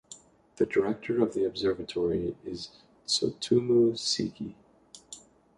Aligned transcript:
The 0.55 0.65
director 0.65 1.21
of 1.21 1.35
the 1.35 1.45
observatory 1.45 2.35
is 2.43 2.69
Tsutomu 3.05 3.95
Seki. 3.95 4.55